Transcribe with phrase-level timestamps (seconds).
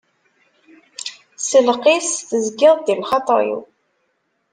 [1.47, 3.61] S lqis tezgiḍ-d i lxaṭer-iw.